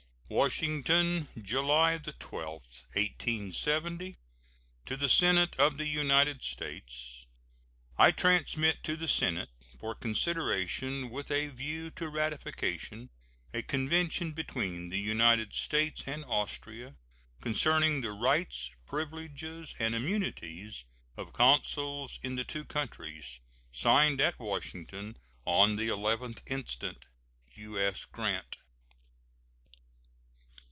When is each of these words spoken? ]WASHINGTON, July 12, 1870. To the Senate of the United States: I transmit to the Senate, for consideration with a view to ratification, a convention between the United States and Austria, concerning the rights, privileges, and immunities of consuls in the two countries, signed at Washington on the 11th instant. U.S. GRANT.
]WASHINGTON, 0.31 1.27
July 1.41 1.97
12, 1.97 2.53
1870. 2.93 4.15
To 4.85 4.95
the 4.95 5.09
Senate 5.09 5.53
of 5.59 5.75
the 5.77 5.85
United 5.89 6.41
States: 6.41 7.25
I 7.97 8.11
transmit 8.11 8.81
to 8.85 8.95
the 8.95 9.09
Senate, 9.09 9.49
for 9.77 9.93
consideration 9.93 11.09
with 11.09 11.31
a 11.31 11.49
view 11.49 11.89
to 11.91 12.07
ratification, 12.07 13.09
a 13.53 13.61
convention 13.61 14.31
between 14.31 14.87
the 14.87 15.01
United 15.01 15.53
States 15.53 16.05
and 16.07 16.23
Austria, 16.23 16.95
concerning 17.41 17.99
the 17.99 18.13
rights, 18.13 18.71
privileges, 18.87 19.75
and 19.79 19.93
immunities 19.93 20.85
of 21.17 21.33
consuls 21.33 22.19
in 22.23 22.37
the 22.37 22.45
two 22.45 22.63
countries, 22.63 23.41
signed 23.73 24.21
at 24.21 24.39
Washington 24.39 25.17
on 25.43 25.75
the 25.75 25.89
11th 25.89 26.41
instant. 26.47 27.03
U.S. 27.55 28.05
GRANT. 28.05 28.55